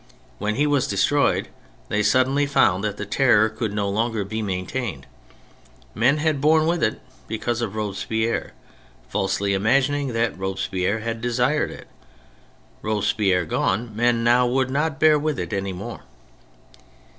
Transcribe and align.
When 0.39 0.55
he 0.55 0.65
was 0.65 0.87
destroyed 0.87 1.47
they 1.89 2.01
suddenly 2.01 2.47
found 2.47 2.83
that 2.83 2.97
the 2.97 3.05
Terror 3.05 3.49
could 3.49 3.71
no 3.71 3.87
longer 3.87 4.23
be 4.25 4.41
maintained. 4.41 5.05
Men 5.93 6.17
had 6.17 6.41
borne 6.41 6.65
with 6.65 6.81
it 6.81 6.99
because 7.27 7.61
of 7.61 7.75
Robespierre, 7.75 8.53
falsely 9.09 9.53
imagining 9.53 10.13
that 10.13 10.35
Robespierre 10.35 11.01
had 11.01 11.21
desired 11.21 11.69
it. 11.69 11.87
Robespierre 12.81 13.45
gone, 13.45 13.95
men 13.95 14.25
w^ould 14.25 14.69
not 14.69 14.99
bear 14.99 15.19
with 15.19 15.37
it 15.37 15.53
any 15.53 15.71
more. 15.71 16.01